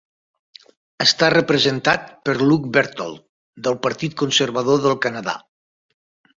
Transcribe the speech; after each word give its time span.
Està 1.05 1.29
representat 1.33 2.07
per 2.29 2.35
Luc 2.41 2.67
Berthold 2.79 3.21
del 3.69 3.79
partit 3.87 4.19
Conservador 4.25 4.85
del 4.89 5.01
Canadà. 5.07 5.41